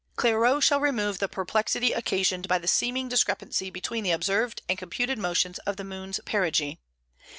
Clairaut 0.15 0.63
shall 0.63 0.79
remove 0.79 1.19
the 1.19 1.27
perplexity 1.27 1.93
occasioned 1.93 2.47
by 2.47 2.57
the 2.57 2.67
seeming 2.67 3.07
discrepancy 3.07 3.69
between 3.69 4.03
the 4.03 4.09
observed 4.09 4.63
and 4.67 4.75
computed 4.75 5.19
motions 5.19 5.59
of 5.59 5.77
the 5.77 5.83
moon's 5.83 6.19
perigee. 6.25 6.79